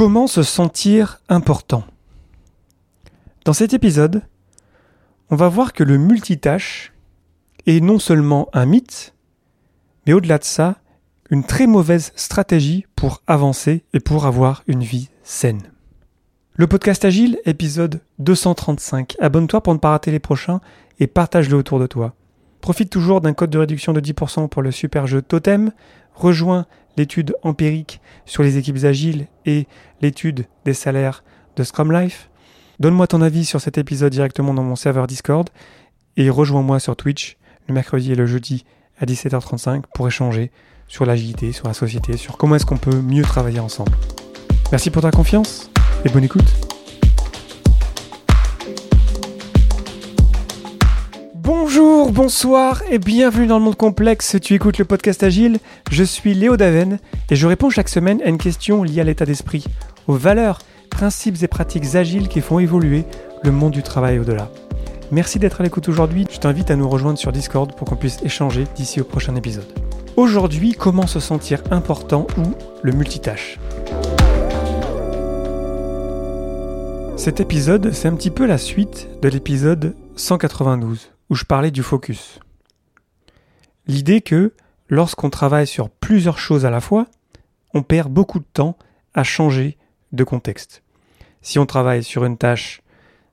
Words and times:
Comment 0.00 0.26
se 0.26 0.42
sentir 0.42 1.20
important 1.28 1.84
Dans 3.44 3.52
cet 3.52 3.74
épisode, 3.74 4.22
on 5.28 5.36
va 5.36 5.50
voir 5.50 5.74
que 5.74 5.84
le 5.84 5.98
multitâche 5.98 6.94
est 7.66 7.80
non 7.80 7.98
seulement 7.98 8.48
un 8.54 8.64
mythe, 8.64 9.12
mais 10.06 10.14
au-delà 10.14 10.38
de 10.38 10.44
ça, 10.44 10.78
une 11.28 11.44
très 11.44 11.66
mauvaise 11.66 12.12
stratégie 12.16 12.86
pour 12.96 13.20
avancer 13.26 13.84
et 13.92 14.00
pour 14.00 14.24
avoir 14.24 14.62
une 14.66 14.82
vie 14.82 15.10
saine. 15.22 15.70
Le 16.54 16.66
podcast 16.66 17.04
Agile, 17.04 17.38
épisode 17.44 18.00
235. 18.20 19.16
Abonne-toi 19.20 19.62
pour 19.62 19.74
ne 19.74 19.80
pas 19.80 19.90
rater 19.90 20.10
les 20.10 20.18
prochains 20.18 20.62
et 20.98 21.08
partage-le 21.08 21.58
autour 21.58 21.78
de 21.78 21.86
toi. 21.86 22.14
Profite 22.62 22.88
toujours 22.88 23.20
d'un 23.20 23.34
code 23.34 23.50
de 23.50 23.58
réduction 23.58 23.92
de 23.92 24.00
10% 24.00 24.48
pour 24.48 24.62
le 24.62 24.70
super 24.70 25.06
jeu 25.06 25.20
Totem. 25.20 25.72
Rejoins 26.20 26.66
l'étude 26.98 27.34
empirique 27.42 28.02
sur 28.26 28.42
les 28.42 28.58
équipes 28.58 28.84
agiles 28.84 29.26
et 29.46 29.66
l'étude 30.02 30.44
des 30.66 30.74
salaires 30.74 31.24
de 31.56 31.64
Scrum 31.64 31.90
Life. 31.90 32.28
Donne-moi 32.78 33.06
ton 33.06 33.22
avis 33.22 33.46
sur 33.46 33.58
cet 33.58 33.78
épisode 33.78 34.12
directement 34.12 34.52
dans 34.52 34.62
mon 34.62 34.76
serveur 34.76 35.06
Discord 35.06 35.48
et 36.18 36.28
rejoins-moi 36.28 36.78
sur 36.78 36.94
Twitch 36.94 37.38
le 37.68 37.72
mercredi 37.72 38.12
et 38.12 38.16
le 38.16 38.26
jeudi 38.26 38.66
à 38.98 39.06
17h35 39.06 39.84
pour 39.94 40.08
échanger 40.08 40.50
sur 40.88 41.06
l'agilité, 41.06 41.52
sur 41.52 41.68
la 41.68 41.72
société, 41.72 42.18
sur 42.18 42.36
comment 42.36 42.56
est-ce 42.56 42.66
qu'on 42.66 42.76
peut 42.76 43.00
mieux 43.00 43.22
travailler 43.22 43.60
ensemble. 43.60 43.92
Merci 44.72 44.90
pour 44.90 45.00
ta 45.00 45.10
confiance 45.10 45.70
et 46.04 46.10
bonne 46.10 46.24
écoute. 46.24 46.69
Bonsoir 52.10 52.82
et 52.90 52.98
bienvenue 52.98 53.46
dans 53.46 53.60
le 53.60 53.64
monde 53.64 53.76
complexe. 53.76 54.36
Tu 54.42 54.54
écoutes 54.54 54.78
le 54.78 54.84
podcast 54.84 55.22
Agile. 55.22 55.60
Je 55.92 56.02
suis 56.02 56.34
Léo 56.34 56.56
Daven 56.56 56.98
et 57.30 57.36
je 57.36 57.46
réponds 57.46 57.70
chaque 57.70 57.88
semaine 57.88 58.20
à 58.22 58.28
une 58.28 58.36
question 58.36 58.82
liée 58.82 59.00
à 59.00 59.04
l'état 59.04 59.24
d'esprit, 59.24 59.64
aux 60.08 60.14
valeurs, 60.14 60.58
principes 60.90 61.40
et 61.40 61.46
pratiques 61.46 61.94
agiles 61.94 62.26
qui 62.26 62.40
font 62.40 62.58
évoluer 62.58 63.04
le 63.44 63.52
monde 63.52 63.70
du 63.70 63.84
travail 63.84 64.18
au-delà. 64.18 64.50
Merci 65.12 65.38
d'être 65.38 65.60
à 65.60 65.64
l'écoute 65.64 65.88
aujourd'hui. 65.88 66.26
Je 66.32 66.40
t'invite 66.40 66.72
à 66.72 66.76
nous 66.76 66.88
rejoindre 66.88 67.16
sur 67.16 67.30
Discord 67.30 67.72
pour 67.76 67.86
qu'on 67.86 67.94
puisse 67.94 68.18
échanger 68.24 68.64
d'ici 68.74 69.00
au 69.00 69.04
prochain 69.04 69.36
épisode. 69.36 69.72
Aujourd'hui, 70.16 70.72
comment 70.72 71.06
se 71.06 71.20
sentir 71.20 71.62
important 71.70 72.26
ou 72.38 72.54
le 72.82 72.90
multitâche? 72.90 73.60
Cet 77.16 77.38
épisode, 77.38 77.92
c'est 77.92 78.08
un 78.08 78.16
petit 78.16 78.30
peu 78.30 78.46
la 78.46 78.58
suite 78.58 79.08
de 79.22 79.28
l'épisode 79.28 79.94
192 80.16 81.12
où 81.30 81.36
je 81.36 81.44
parlais 81.44 81.70
du 81.70 81.82
focus. 81.82 82.40
L'idée 83.86 84.20
que 84.20 84.52
lorsqu'on 84.88 85.30
travaille 85.30 85.66
sur 85.66 85.88
plusieurs 85.88 86.38
choses 86.38 86.66
à 86.66 86.70
la 86.70 86.80
fois, 86.80 87.06
on 87.72 87.82
perd 87.82 88.12
beaucoup 88.12 88.40
de 88.40 88.46
temps 88.52 88.76
à 89.14 89.22
changer 89.22 89.78
de 90.12 90.24
contexte. 90.24 90.82
Si 91.40 91.58
on 91.58 91.66
travaille 91.66 92.04
sur 92.04 92.24
une 92.24 92.36
tâche, 92.36 92.82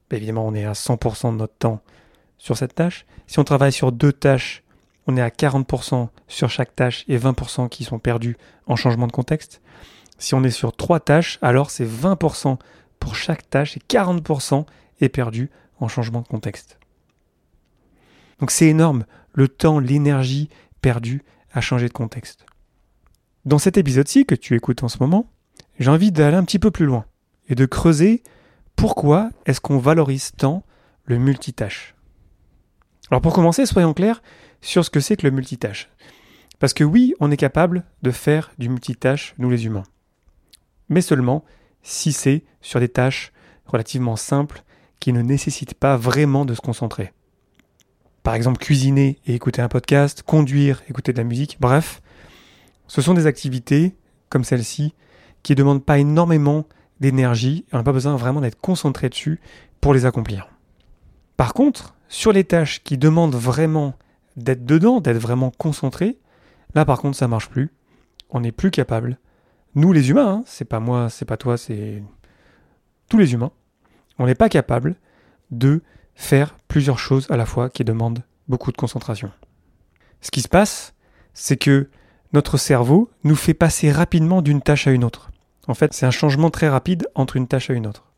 ben 0.09 0.17
évidemment 0.17 0.47
on 0.47 0.53
est 0.53 0.65
à 0.65 0.73
100% 0.73 1.33
de 1.33 1.37
notre 1.37 1.57
temps 1.57 1.81
sur 2.37 2.55
cette 2.55 2.75
tâche. 2.75 3.05
Si 3.25 3.39
on 3.39 3.43
travaille 3.43 3.73
sur 3.73 3.91
deux 3.91 4.13
tâches, 4.13 4.63
on 5.07 5.17
est 5.17 5.21
à 5.21 5.29
40% 5.29 6.09
sur 6.27 6.49
chaque 6.49 6.75
tâche 6.75 7.03
et 7.07 7.17
20% 7.17 7.67
qui 7.69 7.83
sont 7.83 7.99
perdus 7.99 8.37
en 8.67 8.75
changement 8.75 9.07
de 9.07 9.11
contexte. 9.11 9.61
Si 10.19 10.35
on 10.35 10.43
est 10.43 10.51
sur 10.51 10.75
trois 10.75 10.99
tâches, 10.99 11.39
alors 11.41 11.71
c'est 11.71 11.85
20% 11.85 12.57
pour 12.99 13.15
chaque 13.15 13.49
tâche 13.49 13.77
et 13.77 13.79
40% 13.79 14.65
est 15.01 15.09
perdu 15.09 15.49
en 15.79 15.87
changement 15.87 16.21
de 16.21 16.27
contexte. 16.27 16.77
Donc 18.39 18.51
c'est 18.51 18.67
énorme, 18.67 19.05
le 19.33 19.47
temps, 19.47 19.79
l'énergie 19.79 20.49
perdue 20.81 21.23
à 21.51 21.61
changer 21.61 21.87
de 21.87 21.93
contexte. 21.93 22.45
Dans 23.45 23.59
cet 23.59 23.77
épisode-ci 23.77 24.25
que 24.25 24.35
tu 24.35 24.55
écoutes 24.55 24.83
en 24.83 24.89
ce 24.89 24.99
moment, 24.99 25.31
j'ai 25.79 25.89
envie 25.89 26.11
d'aller 26.11 26.37
un 26.37 26.43
petit 26.43 26.59
peu 26.59 26.71
plus 26.71 26.85
loin 26.85 27.05
et 27.47 27.55
de 27.55 27.65
creuser 27.65 28.23
pourquoi 28.75 29.29
est-ce 29.45 29.61
qu'on 29.61 29.79
valorise 29.79 30.31
tant 30.37 30.63
le 31.05 31.17
multitâche. 31.17 31.95
Alors 33.09 33.21
pour 33.21 33.33
commencer, 33.33 33.65
soyons 33.65 33.93
clairs 33.93 34.21
sur 34.61 34.83
ce 34.83 34.89
que 34.89 34.99
c'est 34.99 35.15
que 35.15 35.25
le 35.25 35.31
multitâche. 35.31 35.89
Parce 36.59 36.73
que 36.73 36.83
oui, 36.83 37.13
on 37.19 37.31
est 37.31 37.37
capable 37.37 37.85
de 38.01 38.11
faire 38.11 38.51
du 38.57 38.69
multitâche, 38.69 39.33
nous 39.37 39.49
les 39.49 39.65
humains. 39.65 39.83
Mais 40.89 41.01
seulement 41.01 41.45
si 41.83 42.11
c'est 42.11 42.43
sur 42.61 42.79
des 42.79 42.89
tâches 42.89 43.31
relativement 43.65 44.15
simples 44.15 44.63
qui 44.99 45.13
ne 45.13 45.21
nécessitent 45.21 45.75
pas 45.75 45.95
vraiment 45.95 46.43
de 46.43 46.53
se 46.53 46.61
concentrer. 46.61 47.13
Par 48.27 48.35
exemple, 48.35 48.57
cuisiner 48.57 49.19
et 49.25 49.35
écouter 49.35 49.61
un 49.61 49.69
podcast, 49.69 50.21
conduire, 50.21 50.83
écouter 50.89 51.13
de 51.13 51.17
la 51.17 51.23
musique, 51.23 51.55
bref. 51.61 52.01
Ce 52.87 53.01
sont 53.01 53.13
des 53.13 53.25
activités 53.25 53.95
comme 54.27 54.43
celle-ci 54.43 54.93
qui 55.43 55.53
ne 55.53 55.55
demandent 55.59 55.85
pas 55.85 55.97
énormément 55.97 56.65
d'énergie 56.99 57.63
on 57.71 57.77
n'a 57.77 57.83
pas 57.83 57.93
besoin 57.93 58.17
vraiment 58.17 58.41
d'être 58.41 58.59
concentré 58.59 59.07
dessus 59.07 59.39
pour 59.79 59.93
les 59.93 60.05
accomplir. 60.05 60.49
Par 61.37 61.53
contre, 61.53 61.95
sur 62.09 62.33
les 62.33 62.43
tâches 62.43 62.83
qui 62.83 62.97
demandent 62.97 63.33
vraiment 63.33 63.93
d'être 64.35 64.65
dedans, 64.65 64.99
d'être 64.99 65.19
vraiment 65.19 65.51
concentré, 65.51 66.17
là 66.75 66.83
par 66.83 66.99
contre 66.99 67.15
ça 67.15 67.29
marche 67.29 67.47
plus. 67.49 67.71
On 68.29 68.41
n'est 68.41 68.51
plus 68.51 68.71
capable. 68.71 69.19
Nous 69.73 69.93
les 69.93 70.09
humains, 70.09 70.39
hein, 70.39 70.43
c'est 70.45 70.65
pas 70.65 70.81
moi, 70.81 71.09
c'est 71.09 71.23
pas 71.23 71.37
toi, 71.37 71.55
c'est 71.55 72.03
tous 73.07 73.19
les 73.19 73.31
humains. 73.31 73.53
On 74.19 74.25
n'est 74.25 74.35
pas 74.35 74.49
capable 74.49 74.95
de 75.49 75.81
faire 76.17 76.57
plusieurs 76.67 76.99
choses 76.99 77.27
à 77.29 77.37
la 77.37 77.45
fois 77.45 77.69
qui 77.69 77.85
demandent 77.85 78.23
beaucoup 78.49 78.71
de 78.71 78.77
concentration. 78.77 79.31
Ce 80.19 80.31
qui 80.31 80.41
se 80.41 80.49
passe, 80.49 80.93
c'est 81.33 81.57
que 81.57 81.89
notre 82.33 82.57
cerveau 82.57 83.09
nous 83.23 83.35
fait 83.35 83.53
passer 83.53 83.91
rapidement 83.91 84.41
d'une 84.41 84.61
tâche 84.61 84.87
à 84.87 84.91
une 84.91 85.03
autre. 85.03 85.31
En 85.67 85.75
fait, 85.75 85.93
c'est 85.93 86.05
un 86.05 86.11
changement 86.11 86.49
très 86.49 86.67
rapide 86.67 87.07
entre 87.13 87.37
une 87.37 87.47
tâche 87.47 87.69
à 87.69 87.73
une 87.73 87.87
autre. 87.87 88.11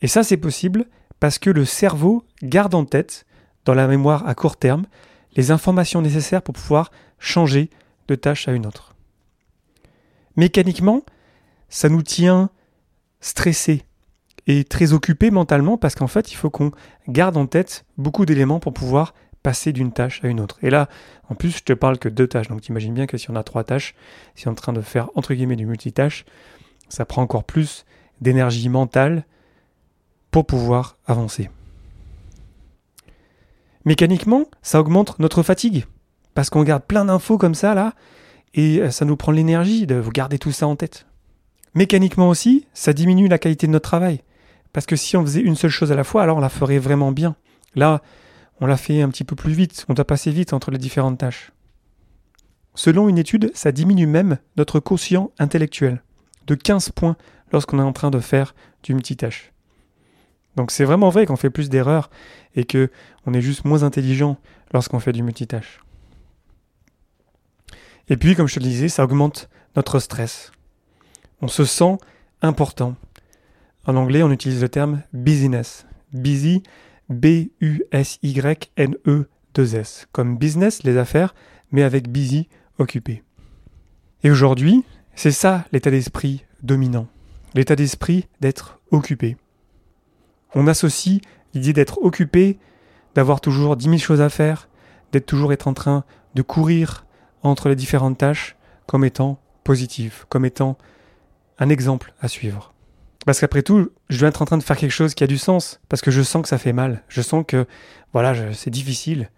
Et 0.00 0.08
ça, 0.08 0.24
c'est 0.24 0.38
possible 0.38 0.86
parce 1.20 1.38
que 1.38 1.50
le 1.50 1.64
cerveau 1.64 2.24
garde 2.42 2.74
en 2.74 2.84
tête, 2.84 3.26
dans 3.64 3.74
la 3.74 3.86
mémoire 3.86 4.26
à 4.26 4.34
court 4.34 4.56
terme, 4.56 4.86
les 5.36 5.50
informations 5.50 6.00
nécessaires 6.00 6.42
pour 6.42 6.54
pouvoir 6.54 6.90
changer 7.18 7.70
de 8.08 8.14
tâche 8.14 8.48
à 8.48 8.52
une 8.52 8.66
autre. 8.66 8.94
Mécaniquement, 10.36 11.02
ça 11.68 11.88
nous 11.88 12.02
tient 12.02 12.50
stressés, 13.20 13.82
et 14.46 14.64
très 14.64 14.92
occupé 14.92 15.30
mentalement 15.30 15.78
parce 15.78 15.94
qu'en 15.94 16.06
fait, 16.06 16.32
il 16.32 16.36
faut 16.36 16.50
qu'on 16.50 16.72
garde 17.08 17.36
en 17.36 17.46
tête 17.46 17.84
beaucoup 17.96 18.26
d'éléments 18.26 18.60
pour 18.60 18.74
pouvoir 18.74 19.14
passer 19.42 19.72
d'une 19.72 19.92
tâche 19.92 20.24
à 20.24 20.28
une 20.28 20.40
autre. 20.40 20.58
Et 20.62 20.70
là, 20.70 20.88
en 21.28 21.34
plus, 21.34 21.58
je 21.58 21.62
te 21.62 21.72
parle 21.72 21.98
que 21.98 22.08
deux 22.08 22.26
tâches. 22.26 22.48
Donc, 22.48 22.62
tu 22.62 22.72
imagines 22.72 22.94
bien 22.94 23.06
que 23.06 23.18
si 23.18 23.30
on 23.30 23.36
a 23.36 23.42
trois 23.42 23.64
tâches, 23.64 23.94
si 24.34 24.48
on 24.48 24.50
est 24.50 24.52
en 24.52 24.54
train 24.54 24.72
de 24.72 24.80
faire 24.80 25.10
entre 25.14 25.34
guillemets 25.34 25.56
du 25.56 25.66
multitâche, 25.66 26.24
ça 26.88 27.04
prend 27.04 27.22
encore 27.22 27.44
plus 27.44 27.84
d'énergie 28.20 28.68
mentale 28.68 29.24
pour 30.30 30.46
pouvoir 30.46 30.96
avancer. 31.06 31.50
Mécaniquement, 33.84 34.46
ça 34.62 34.80
augmente 34.80 35.18
notre 35.18 35.42
fatigue 35.42 35.84
parce 36.34 36.50
qu'on 36.50 36.62
garde 36.62 36.82
plein 36.82 37.04
d'infos 37.04 37.38
comme 37.38 37.54
ça 37.54 37.74
là 37.74 37.92
et 38.54 38.90
ça 38.90 39.04
nous 39.04 39.16
prend 39.16 39.30
l'énergie 39.30 39.86
de 39.86 40.02
garder 40.12 40.38
tout 40.38 40.52
ça 40.52 40.66
en 40.66 40.74
tête. 40.74 41.06
Mécaniquement 41.74 42.28
aussi, 42.28 42.66
ça 42.72 42.92
diminue 42.92 43.28
la 43.28 43.38
qualité 43.38 43.66
de 43.66 43.72
notre 43.72 43.88
travail 43.88 44.22
parce 44.74 44.84
que 44.84 44.96
si 44.96 45.16
on 45.16 45.22
faisait 45.22 45.40
une 45.40 45.56
seule 45.56 45.70
chose 45.70 45.92
à 45.92 45.94
la 45.94 46.04
fois, 46.04 46.22
alors 46.22 46.36
on 46.36 46.40
la 46.40 46.50
ferait 46.50 46.78
vraiment 46.78 47.12
bien. 47.12 47.36
Là, 47.76 48.02
on 48.60 48.66
l'a 48.66 48.76
fait 48.76 49.00
un 49.00 49.08
petit 49.08 49.24
peu 49.24 49.36
plus 49.36 49.52
vite, 49.52 49.86
on 49.88 49.94
doit 49.94 50.04
passer 50.04 50.30
vite 50.30 50.52
entre 50.52 50.70
les 50.70 50.78
différentes 50.78 51.16
tâches. 51.16 51.52
Selon 52.74 53.08
une 53.08 53.16
étude, 53.16 53.52
ça 53.54 53.70
diminue 53.70 54.08
même 54.08 54.36
notre 54.56 54.80
quotient 54.80 55.30
intellectuel 55.38 56.02
de 56.48 56.56
15 56.56 56.90
points 56.90 57.16
lorsqu'on 57.52 57.78
est 57.78 57.82
en 57.82 57.92
train 57.92 58.10
de 58.10 58.18
faire 58.18 58.54
du 58.82 58.94
multitâche. 58.94 59.52
Donc 60.56 60.72
c'est 60.72 60.84
vraiment 60.84 61.08
vrai 61.08 61.24
qu'on 61.24 61.36
fait 61.36 61.50
plus 61.50 61.70
d'erreurs 61.70 62.10
et 62.56 62.64
que 62.64 62.90
on 63.26 63.32
est 63.32 63.40
juste 63.40 63.64
moins 63.64 63.84
intelligent 63.84 64.38
lorsqu'on 64.72 64.98
fait 64.98 65.12
du 65.12 65.22
multitâche. 65.22 65.80
Et 68.08 68.16
puis, 68.16 68.34
comme 68.34 68.48
je 68.48 68.56
te 68.56 68.60
le 68.60 68.66
disais, 68.66 68.88
ça 68.88 69.04
augmente 69.04 69.48
notre 69.76 69.98
stress. 69.98 70.52
On 71.40 71.48
se 71.48 71.64
sent 71.64 71.96
important. 72.42 72.96
En 73.86 73.96
anglais, 73.96 74.22
on 74.22 74.30
utilise 74.30 74.62
le 74.62 74.68
terme 74.68 75.02
business. 75.12 75.86
Busy, 76.12 76.62
B-U-S-Y-N-E-2-S. 77.10 77.68
Comme 80.12 80.38
business, 80.38 80.82
les 80.84 80.96
affaires, 80.96 81.34
mais 81.70 81.82
avec 81.82 82.08
busy, 82.08 82.48
occupé. 82.78 83.22
Et 84.22 84.30
aujourd'hui, 84.30 84.84
c'est 85.14 85.32
ça 85.32 85.66
l'état 85.72 85.90
d'esprit 85.90 86.44
dominant. 86.62 87.08
L'état 87.54 87.76
d'esprit 87.76 88.26
d'être 88.40 88.80
occupé. 88.90 89.36
On 90.54 90.66
associe 90.66 91.20
l'idée 91.52 91.72
d'être 91.72 91.98
occupé, 92.02 92.58
d'avoir 93.14 93.40
toujours 93.40 93.76
dix 93.76 93.88
mille 93.88 94.00
choses 94.00 94.20
à 94.20 94.28
faire, 94.28 94.68
d'être 95.12 95.26
toujours 95.26 95.52
être 95.52 95.68
en 95.68 95.74
train 95.74 96.04
de 96.34 96.42
courir 96.42 97.06
entre 97.42 97.68
les 97.68 97.76
différentes 97.76 98.18
tâches 98.18 98.56
comme 98.86 99.04
étant 99.04 99.38
positif, 99.62 100.26
comme 100.28 100.44
étant 100.44 100.76
un 101.58 101.68
exemple 101.68 102.14
à 102.20 102.28
suivre. 102.28 102.73
Parce 103.26 103.40
qu'après 103.40 103.62
tout, 103.62 103.90
je 104.10 104.18
dois 104.18 104.28
être 104.28 104.42
en 104.42 104.44
train 104.44 104.58
de 104.58 104.62
faire 104.62 104.76
quelque 104.76 104.90
chose 104.90 105.14
qui 105.14 105.24
a 105.24 105.26
du 105.26 105.38
sens, 105.38 105.80
parce 105.88 106.02
que 106.02 106.10
je 106.10 106.22
sens 106.22 106.42
que 106.42 106.48
ça 106.48 106.58
fait 106.58 106.72
mal. 106.72 107.02
Je 107.08 107.22
sens 107.22 107.44
que, 107.46 107.66
voilà, 108.12 108.52
c'est 108.52 108.70
difficile. 108.70 109.30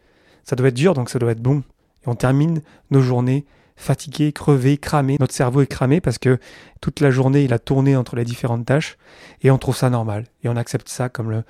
Ça 0.44 0.56
doit 0.56 0.68
être 0.68 0.74
dur, 0.74 0.94
donc 0.94 1.08
ça 1.08 1.18
doit 1.18 1.32
être 1.32 1.42
bon. 1.42 1.62
Et 2.04 2.08
on 2.08 2.14
termine 2.14 2.60
nos 2.90 3.00
journées 3.00 3.46
fatigué, 3.76 4.32
crevé, 4.32 4.78
cramé. 4.78 5.16
Notre 5.20 5.34
cerveau 5.34 5.60
est 5.60 5.66
cramé 5.66 6.00
parce 6.00 6.18
que 6.18 6.38
toute 6.80 7.00
la 7.00 7.10
journée, 7.10 7.44
il 7.44 7.52
a 7.52 7.58
tourné 7.58 7.94
entre 7.94 8.16
les 8.16 8.24
différentes 8.24 8.66
tâches 8.66 8.96
et 9.42 9.50
on 9.50 9.58
trouve 9.58 9.76
ça 9.76 9.90
normal. 9.90 10.24
Et 10.42 10.48
on 10.48 10.56
accepte 10.56 10.88
ça 10.88 11.08
comme 11.08 11.30
le... 11.30 11.44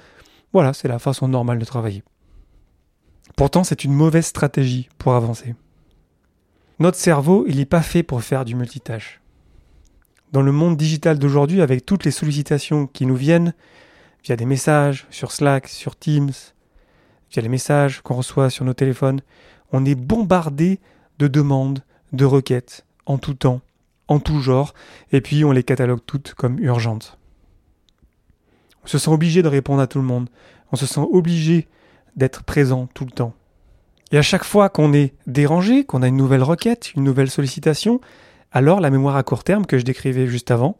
Voilà, 0.52 0.72
c'est 0.72 0.88
la 0.88 0.98
façon 0.98 1.28
normale 1.28 1.58
de 1.58 1.64
travailler. 1.64 2.02
Pourtant, 3.36 3.64
c'est 3.64 3.84
une 3.84 3.92
mauvaise 3.92 4.26
stratégie 4.26 4.88
pour 4.98 5.14
avancer. 5.14 5.54
Notre 6.78 6.98
cerveau, 6.98 7.44
il 7.48 7.56
n'est 7.56 7.64
pas 7.64 7.82
fait 7.82 8.02
pour 8.02 8.22
faire 8.22 8.44
du 8.44 8.54
multitâche. 8.54 9.20
Dans 10.36 10.42
le 10.42 10.52
monde 10.52 10.76
digital 10.76 11.18
d'aujourd'hui, 11.18 11.62
avec 11.62 11.86
toutes 11.86 12.04
les 12.04 12.10
sollicitations 12.10 12.86
qui 12.86 13.06
nous 13.06 13.16
viennent, 13.16 13.54
via 14.22 14.36
des 14.36 14.44
messages 14.44 15.06
sur 15.08 15.32
Slack, 15.32 15.66
sur 15.66 15.96
Teams, 15.96 16.30
via 17.30 17.40
les 17.40 17.48
messages 17.48 18.02
qu'on 18.02 18.16
reçoit 18.16 18.50
sur 18.50 18.66
nos 18.66 18.74
téléphones, 18.74 19.22
on 19.72 19.86
est 19.86 19.94
bombardé 19.94 20.78
de 21.18 21.26
demandes, 21.26 21.82
de 22.12 22.26
requêtes, 22.26 22.84
en 23.06 23.16
tout 23.16 23.32
temps, 23.32 23.62
en 24.08 24.18
tout 24.18 24.40
genre, 24.40 24.74
et 25.10 25.22
puis 25.22 25.42
on 25.42 25.52
les 25.52 25.62
catalogue 25.62 26.02
toutes 26.04 26.34
comme 26.34 26.58
urgentes. 26.58 27.16
On 28.84 28.88
se 28.88 28.98
sent 28.98 29.10
obligé 29.10 29.40
de 29.40 29.48
répondre 29.48 29.80
à 29.80 29.86
tout 29.86 30.00
le 30.00 30.04
monde, 30.04 30.28
on 30.70 30.76
se 30.76 30.84
sent 30.84 31.06
obligé 31.10 31.66
d'être 32.14 32.44
présent 32.44 32.90
tout 32.92 33.06
le 33.06 33.10
temps. 33.10 33.32
Et 34.12 34.18
à 34.18 34.22
chaque 34.22 34.44
fois 34.44 34.68
qu'on 34.68 34.92
est 34.92 35.14
dérangé, 35.26 35.84
qu'on 35.84 36.02
a 36.02 36.08
une 36.08 36.16
nouvelle 36.18 36.42
requête, 36.42 36.92
une 36.92 37.04
nouvelle 37.04 37.30
sollicitation, 37.30 38.02
alors 38.52 38.80
la 38.80 38.90
mémoire 38.90 39.16
à 39.16 39.22
court 39.22 39.44
terme 39.44 39.66
que 39.66 39.78
je 39.78 39.84
décrivais 39.84 40.26
juste 40.26 40.50
avant, 40.50 40.76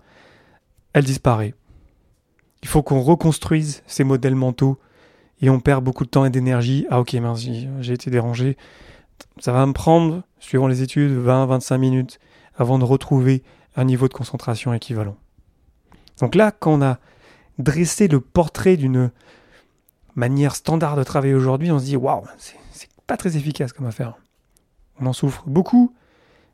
elle 0.93 1.05
disparaît. 1.05 1.55
Il 2.63 2.69
faut 2.69 2.83
qu'on 2.83 3.03
reconstruise 3.03 3.83
ces 3.87 4.05
modèles 4.05 4.35
mentaux 4.35 4.79
et 5.41 5.51
on 5.51 5.61
perd 5.61 5.85
beaucoup 5.85 6.05
de 6.05 6.11
temps 6.11 6.25
et 6.25 6.31
d'énergie. 6.31 6.87
Ah 6.91 7.01
ok, 7.01 7.13
mince, 7.15 7.47
j'ai 7.81 7.93
été 7.93 8.11
dérangé. 8.11 8.57
Ça 9.39 9.53
va 9.53 9.65
me 9.67 9.73
prendre, 9.73 10.23
suivant 10.39 10.67
les 10.67 10.83
études, 10.83 11.13
20-25 11.13 11.79
minutes 11.79 12.19
avant 12.57 12.79
de 12.79 12.85
retrouver 12.85 13.43
un 13.77 13.85
niveau 13.85 14.09
de 14.09 14.15
concentration 14.15 14.73
équivalent. 14.73 15.17
Donc 16.21 16.35
là, 16.35 16.51
quand 16.51 16.73
on 16.73 16.83
a 16.83 16.99
dressé 17.59 18.09
le 18.09 18.21
portrait 18.21 18.77
d'une 18.77 19.11
manière 20.15 20.57
standard 20.57 20.97
de 20.97 21.05
travailler 21.05 21.35
aujourd'hui, 21.35 21.71
on 21.71 21.79
se 21.79 21.85
dit 21.85 21.97
waouh, 21.97 22.25
c'est 22.39 22.57
pas 23.07 23.17
très 23.17 23.37
efficace 23.37 23.73
comme 23.73 23.87
affaire. 23.87 24.15
On 24.99 25.07
en 25.07 25.13
souffre 25.13 25.45
beaucoup. 25.47 25.95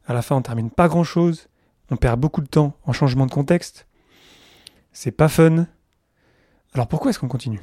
À 0.07 0.15
la 0.15 0.23
fin, 0.23 0.37
on 0.37 0.43
termine 0.43 0.71
pas 0.71 0.89
grand 0.89 1.05
chose. 1.05 1.49
On 1.91 1.97
perd 1.97 2.19
beaucoup 2.19 2.41
de 2.41 2.47
temps 2.47 2.77
en 2.85 2.93
changement 2.93 3.27
de 3.27 3.31
contexte. 3.31 3.87
C'est 4.93 5.13
pas 5.13 5.29
fun. 5.29 5.67
Alors 6.75 6.89
pourquoi 6.89 7.11
est-ce 7.11 7.19
qu'on 7.19 7.29
continue? 7.29 7.61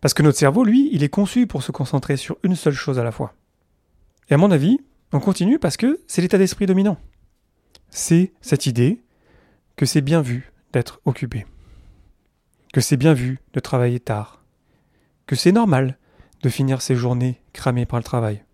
Parce 0.00 0.14
que 0.14 0.22
notre 0.22 0.38
cerveau, 0.38 0.64
lui, 0.64 0.88
il 0.92 1.02
est 1.02 1.08
conçu 1.08 1.46
pour 1.46 1.62
se 1.62 1.72
concentrer 1.72 2.16
sur 2.16 2.36
une 2.42 2.54
seule 2.54 2.74
chose 2.74 2.98
à 2.98 3.04
la 3.04 3.12
fois. 3.12 3.34
Et 4.30 4.34
à 4.34 4.36
mon 4.36 4.50
avis, 4.50 4.78
on 5.12 5.20
continue 5.20 5.58
parce 5.58 5.76
que 5.76 6.00
c'est 6.06 6.22
l'état 6.22 6.38
d'esprit 6.38 6.66
dominant. 6.66 6.98
C'est 7.90 8.32
cette 8.40 8.66
idée 8.66 9.02
que 9.76 9.86
c'est 9.86 10.00
bien 10.00 10.22
vu 10.22 10.52
d'être 10.72 11.00
occupé. 11.04 11.46
Que 12.72 12.80
c'est 12.80 12.96
bien 12.96 13.14
vu 13.14 13.38
de 13.52 13.60
travailler 13.60 14.00
tard. 14.00 14.44
Que 15.26 15.36
c'est 15.36 15.52
normal 15.52 15.98
de 16.42 16.48
finir 16.48 16.82
ses 16.82 16.94
journées 16.94 17.40
cramées 17.52 17.86
par 17.86 17.98
le 17.98 18.04
travail. 18.04 18.44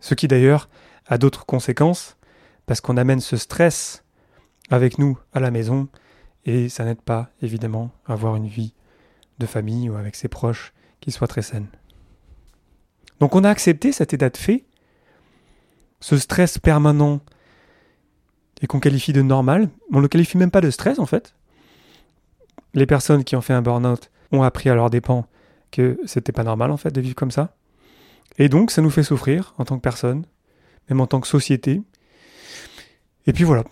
Ce 0.00 0.14
qui 0.14 0.28
d'ailleurs 0.28 0.68
a 1.12 1.18
d'autres 1.18 1.44
conséquences, 1.44 2.16
parce 2.64 2.80
qu'on 2.80 2.96
amène 2.96 3.20
ce 3.20 3.36
stress 3.36 4.02
avec 4.70 4.98
nous 4.98 5.18
à 5.34 5.40
la 5.40 5.50
maison, 5.50 5.88
et 6.46 6.70
ça 6.70 6.86
n'aide 6.86 7.02
pas, 7.02 7.28
évidemment, 7.42 7.90
à 8.06 8.14
avoir 8.14 8.34
une 8.34 8.48
vie 8.48 8.72
de 9.38 9.44
famille 9.44 9.90
ou 9.90 9.96
avec 9.96 10.16
ses 10.16 10.28
proches 10.28 10.72
qui 11.00 11.12
soit 11.12 11.28
très 11.28 11.42
saine. 11.42 11.66
Donc 13.20 13.34
on 13.34 13.44
a 13.44 13.50
accepté 13.50 13.92
cet 13.92 14.14
état 14.14 14.30
de 14.30 14.36
fait, 14.38 14.64
ce 16.00 16.16
stress 16.16 16.56
permanent 16.56 17.20
et 18.62 18.66
qu'on 18.66 18.80
qualifie 18.80 19.12
de 19.12 19.20
normal, 19.20 19.68
on 19.92 19.98
ne 19.98 20.02
le 20.02 20.08
qualifie 20.08 20.38
même 20.38 20.50
pas 20.50 20.62
de 20.62 20.70
stress 20.70 20.98
en 20.98 21.06
fait. 21.06 21.34
Les 22.72 22.86
personnes 22.86 23.22
qui 23.22 23.36
ont 23.36 23.42
fait 23.42 23.52
un 23.52 23.60
burn-out 23.60 24.10
ont 24.32 24.42
appris 24.42 24.70
à 24.70 24.74
leur 24.74 24.88
dépens 24.88 25.26
que 25.70 26.00
c'était 26.06 26.32
pas 26.32 26.42
normal 26.42 26.70
en 26.70 26.78
fait 26.78 26.90
de 26.90 27.02
vivre 27.02 27.14
comme 27.14 27.30
ça. 27.30 27.54
Et 28.38 28.48
donc 28.48 28.70
ça 28.70 28.80
nous 28.80 28.90
fait 28.90 29.02
souffrir 29.02 29.54
en 29.58 29.66
tant 29.66 29.76
que 29.76 29.82
personne, 29.82 30.24
même 30.88 31.00
en 31.00 31.06
tant 31.06 31.20
que 31.20 31.28
société. 31.28 31.82
Et 33.26 33.32
puis 33.32 33.44
voilà, 33.44 33.64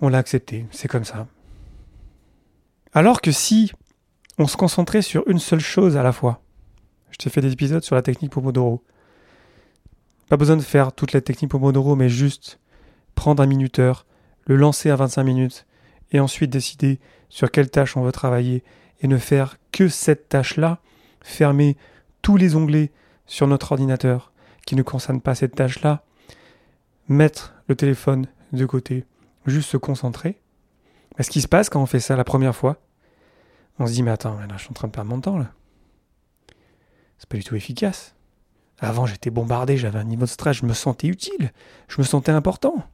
on 0.00 0.08
l'a 0.08 0.18
accepté, 0.18 0.66
c'est 0.70 0.88
comme 0.88 1.04
ça. 1.04 1.26
Alors 2.92 3.20
que 3.20 3.32
si 3.32 3.72
on 4.38 4.46
se 4.46 4.56
concentrait 4.56 5.02
sur 5.02 5.26
une 5.28 5.38
seule 5.38 5.60
chose 5.60 5.96
à 5.96 6.02
la 6.02 6.12
fois, 6.12 6.42
je 7.10 7.18
t'ai 7.18 7.30
fait 7.30 7.40
des 7.40 7.52
épisodes 7.52 7.82
sur 7.82 7.94
la 7.94 8.02
technique 8.02 8.32
Pomodoro. 8.32 8.82
Pas 10.28 10.36
besoin 10.36 10.56
de 10.56 10.62
faire 10.62 10.92
toute 10.92 11.12
la 11.12 11.20
technique 11.20 11.50
Pomodoro, 11.50 11.96
mais 11.96 12.08
juste 12.08 12.58
prendre 13.14 13.42
un 13.42 13.46
minuteur, 13.46 14.06
le 14.46 14.56
lancer 14.56 14.90
à 14.90 14.96
25 14.96 15.24
minutes, 15.24 15.66
et 16.12 16.20
ensuite 16.20 16.50
décider 16.50 17.00
sur 17.28 17.50
quelle 17.50 17.70
tâche 17.70 17.96
on 17.96 18.02
veut 18.02 18.12
travailler, 18.12 18.62
et 19.00 19.08
ne 19.08 19.18
faire 19.18 19.56
que 19.72 19.88
cette 19.88 20.28
tâche-là, 20.28 20.80
fermer 21.20 21.76
tous 22.22 22.36
les 22.36 22.56
onglets 22.56 22.92
sur 23.26 23.46
notre 23.46 23.72
ordinateur 23.72 24.32
qui 24.66 24.76
ne 24.76 24.82
concernent 24.82 25.20
pas 25.20 25.34
cette 25.34 25.54
tâche-là, 25.54 26.02
mettre 27.08 27.54
le 27.66 27.74
téléphone 27.74 28.26
de 28.52 28.66
côté, 28.66 29.04
juste 29.46 29.70
se 29.70 29.76
concentrer. 29.76 30.40
ce 31.18 31.30
qui 31.30 31.40
se 31.40 31.48
passe 31.48 31.68
quand 31.68 31.82
on 31.82 31.86
fait 31.86 32.00
ça 32.00 32.16
la 32.16 32.24
première 32.24 32.54
fois, 32.54 32.78
on 33.78 33.86
se 33.86 33.92
dit 33.92 34.02
mais 34.02 34.10
attends, 34.10 34.38
là, 34.38 34.46
je 34.56 34.62
suis 34.62 34.70
en 34.70 34.74
train 34.74 34.88
de 34.88 34.92
perdre 34.92 35.10
mon 35.10 35.20
temps 35.20 35.38
là. 35.38 35.52
C'est 37.18 37.28
pas 37.28 37.36
du 37.36 37.44
tout 37.44 37.56
efficace. 37.56 38.14
Avant 38.78 39.06
j'étais 39.06 39.30
bombardé, 39.30 39.76
j'avais 39.76 39.98
un 39.98 40.04
niveau 40.04 40.24
de 40.24 40.30
stress, 40.30 40.58
je 40.58 40.66
me 40.66 40.72
sentais 40.72 41.08
utile, 41.08 41.52
je 41.88 42.00
me 42.00 42.06
sentais 42.06 42.30
important. 42.30 42.84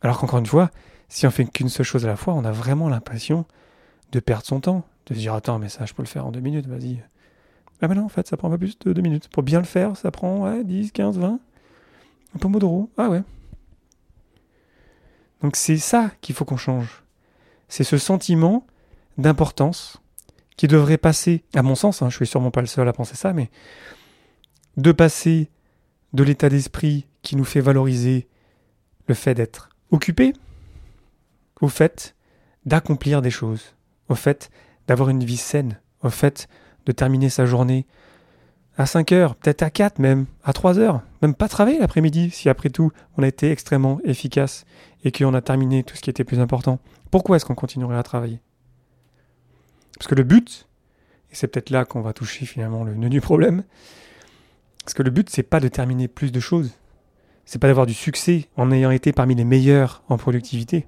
Alors 0.00 0.18
qu'encore 0.18 0.40
une 0.40 0.46
fois, 0.46 0.70
si 1.08 1.26
on 1.26 1.30
fait 1.30 1.44
qu'une 1.44 1.68
seule 1.68 1.86
chose 1.86 2.04
à 2.04 2.08
la 2.08 2.16
fois, 2.16 2.34
on 2.34 2.44
a 2.44 2.50
vraiment 2.50 2.88
l'impression 2.88 3.44
de 4.10 4.18
perdre 4.18 4.44
son 4.44 4.60
temps 4.60 4.84
de 5.06 5.14
se 5.14 5.18
dire 5.20 5.34
attends 5.34 5.58
mais 5.58 5.68
ça 5.68 5.84
je 5.84 5.94
peux 5.94 6.02
le 6.02 6.08
faire 6.08 6.26
en 6.26 6.32
deux 6.32 6.40
minutes, 6.40 6.66
vas-y. 6.66 7.02
Ah 7.80 7.88
ben 7.88 7.94
non 7.94 8.04
en 8.04 8.08
fait 8.08 8.26
ça 8.26 8.36
prend 8.36 8.50
pas 8.50 8.58
plus 8.58 8.78
de 8.78 8.92
deux 8.92 9.02
minutes. 9.02 9.28
Pour 9.28 9.42
bien 9.42 9.60
le 9.60 9.64
faire 9.64 9.96
ça 9.96 10.10
prend 10.10 10.44
ouais, 10.44 10.64
10, 10.64 10.90
15, 10.92 11.18
20. 11.18 11.38
Un 12.34 12.38
pomodoro, 12.38 12.90
ah 12.96 13.08
ouais. 13.08 13.22
Donc 15.42 15.56
c'est 15.56 15.78
ça 15.78 16.10
qu'il 16.20 16.34
faut 16.34 16.44
qu'on 16.44 16.56
change. 16.56 17.02
C'est 17.68 17.84
ce 17.84 17.98
sentiment 17.98 18.66
d'importance 19.18 19.98
qui 20.56 20.68
devrait 20.68 20.98
passer, 20.98 21.44
à 21.54 21.62
mon 21.62 21.74
sens, 21.74 22.02
hein, 22.02 22.10
je 22.10 22.16
suis 22.16 22.26
sûrement 22.26 22.50
pas 22.50 22.60
le 22.60 22.66
seul 22.66 22.86
à 22.88 22.92
penser 22.92 23.16
ça, 23.16 23.32
mais 23.32 23.50
de 24.76 24.92
passer 24.92 25.50
de 26.12 26.22
l'état 26.22 26.48
d'esprit 26.48 27.06
qui 27.22 27.36
nous 27.36 27.44
fait 27.44 27.60
valoriser 27.60 28.28
le 29.06 29.14
fait 29.14 29.34
d'être 29.34 29.70
occupé 29.90 30.32
au 31.60 31.68
fait 31.68 32.14
d'accomplir 32.66 33.22
des 33.22 33.30
choses, 33.30 33.74
au 34.08 34.14
fait 34.14 34.50
d'avoir 34.86 35.08
une 35.08 35.24
vie 35.24 35.36
saine, 35.36 35.80
au 36.02 36.10
fait 36.10 36.48
de 36.86 36.92
terminer 36.92 37.30
sa 37.30 37.46
journée 37.46 37.86
à 38.76 38.86
5 38.86 39.12
heures, 39.12 39.36
peut-être 39.36 39.62
à 39.62 39.70
4 39.70 39.98
même, 39.98 40.26
à 40.44 40.52
3 40.52 40.78
heures, 40.78 41.02
même 41.20 41.34
pas 41.34 41.48
travailler 41.48 41.78
l'après-midi 41.78 42.30
si 42.30 42.48
après 42.48 42.70
tout 42.70 42.90
on 43.16 43.22
a 43.22 43.28
été 43.28 43.50
extrêmement 43.50 44.00
efficace 44.04 44.64
et 45.04 45.12
qu'on 45.12 45.34
a 45.34 45.42
terminé 45.42 45.84
tout 45.84 45.96
ce 45.96 46.00
qui 46.00 46.10
était 46.10 46.24
plus 46.24 46.40
important. 46.40 46.78
Pourquoi 47.10 47.36
est-ce 47.36 47.44
qu'on 47.44 47.54
continuerait 47.54 47.98
à 47.98 48.02
travailler? 48.02 48.40
Parce 49.98 50.08
que 50.08 50.14
le 50.14 50.24
but, 50.24 50.68
et 51.30 51.34
c'est 51.34 51.48
peut-être 51.48 51.70
là 51.70 51.84
qu'on 51.84 52.00
va 52.00 52.12
toucher 52.12 52.46
finalement 52.46 52.84
le 52.84 52.94
nœud 52.94 53.10
du 53.10 53.20
problème, 53.20 53.64
parce 54.84 54.94
que 54.94 55.02
le 55.02 55.10
but 55.10 55.28
c'est 55.28 55.42
pas 55.42 55.60
de 55.60 55.68
terminer 55.68 56.08
plus 56.08 56.32
de 56.32 56.40
choses, 56.40 56.72
c'est 57.44 57.58
pas 57.58 57.68
d'avoir 57.68 57.86
du 57.86 57.94
succès 57.94 58.48
en 58.56 58.70
ayant 58.70 58.90
été 58.90 59.12
parmi 59.12 59.34
les 59.34 59.44
meilleurs 59.44 60.02
en 60.08 60.16
productivité. 60.16 60.86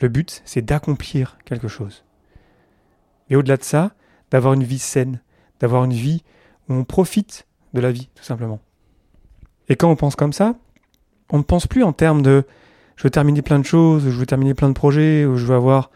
Le 0.00 0.08
but 0.08 0.42
c'est 0.44 0.62
d'accomplir 0.62 1.38
quelque 1.44 1.68
chose. 1.68 2.04
Et 3.30 3.36
au-delà 3.36 3.56
de 3.56 3.64
ça, 3.64 3.92
d'avoir 4.30 4.54
une 4.54 4.64
vie 4.64 4.78
saine, 4.78 5.20
d'avoir 5.60 5.84
une 5.84 5.92
vie 5.92 6.22
où 6.68 6.74
on 6.74 6.84
profite 6.84 7.46
de 7.74 7.80
la 7.80 7.92
vie, 7.92 8.08
tout 8.14 8.24
simplement. 8.24 8.60
Et 9.68 9.76
quand 9.76 9.90
on 9.90 9.96
pense 9.96 10.16
comme 10.16 10.32
ça, 10.32 10.54
on 11.30 11.38
ne 11.38 11.42
pense 11.42 11.66
plus 11.66 11.82
en 11.82 11.92
termes 11.92 12.22
de 12.22 12.44
je 12.96 13.02
veux 13.02 13.10
terminer 13.10 13.42
plein 13.42 13.58
de 13.58 13.64
choses, 13.64 14.04
je 14.04 14.10
veux 14.10 14.26
terminer 14.26 14.54
plein 14.54 14.68
de 14.68 14.74
projets, 14.74 15.26
ou 15.26 15.36
je 15.36 15.44
veux 15.44 15.54
avoir 15.54 15.90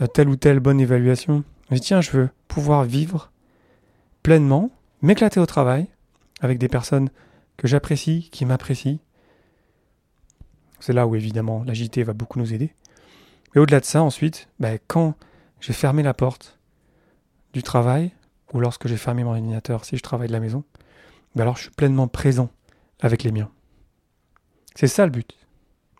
euh, 0.00 0.06
telle 0.06 0.28
ou 0.28 0.36
telle 0.36 0.60
bonne 0.60 0.80
évaluation. 0.80 1.42
Mais 1.70 1.80
tiens, 1.80 2.00
je 2.00 2.10
veux 2.12 2.28
pouvoir 2.46 2.84
vivre 2.84 3.32
pleinement, 4.22 4.70
m'éclater 5.02 5.40
au 5.40 5.46
travail, 5.46 5.86
avec 6.40 6.58
des 6.58 6.68
personnes 6.68 7.10
que 7.56 7.66
j'apprécie, 7.66 8.28
qui 8.30 8.44
m'apprécient. 8.44 8.98
C'est 10.78 10.92
là 10.92 11.06
où 11.06 11.16
évidemment 11.16 11.64
l'agité 11.64 12.02
va 12.02 12.12
beaucoup 12.12 12.38
nous 12.38 12.52
aider. 12.52 12.72
Mais 13.54 13.60
au-delà 13.60 13.80
de 13.80 13.84
ça, 13.84 14.02
ensuite, 14.02 14.48
ben, 14.60 14.78
quand 14.86 15.14
j'ai 15.60 15.72
fermé 15.72 16.02
la 16.02 16.14
porte 16.14 16.58
du 17.54 17.62
travail, 17.62 18.12
ou 18.52 18.60
lorsque 18.60 18.88
j'ai 18.88 18.96
fermé 18.96 19.24
mon 19.24 19.30
ordinateur, 19.30 19.84
si 19.84 19.96
je 19.96 20.02
travaille 20.02 20.28
de 20.28 20.32
la 20.32 20.40
maison, 20.40 20.64
ben 21.34 21.42
alors 21.42 21.56
je 21.56 21.62
suis 21.62 21.70
pleinement 21.70 22.08
présent 22.08 22.50
avec 23.00 23.22
les 23.22 23.32
miens. 23.32 23.50
C'est 24.74 24.86
ça 24.86 25.04
le 25.04 25.12
but. 25.12 25.36